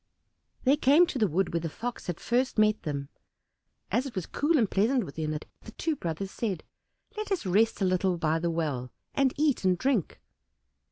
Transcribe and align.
They 0.63 0.77
came 0.77 1.05
to 1.05 1.19
the 1.19 1.27
wood 1.27 1.53
where 1.53 1.59
the 1.59 1.69
Fox 1.69 2.07
had 2.07 2.19
first 2.19 2.57
met 2.57 2.81
them, 2.81 3.09
as 3.91 4.07
it 4.07 4.15
was 4.15 4.25
cool 4.25 4.57
and 4.57 4.67
pleasant 4.67 5.03
within 5.05 5.31
it, 5.31 5.45
the 5.61 5.73
two 5.73 5.95
brothers 5.95 6.31
said, 6.31 6.63
"Let 7.15 7.31
us 7.31 7.45
rest 7.45 7.83
a 7.83 7.85
little 7.85 8.17
by 8.17 8.39
the 8.39 8.49
well, 8.49 8.91
and 9.13 9.31
eat 9.37 9.63
and 9.63 9.77
drink." 9.77 10.19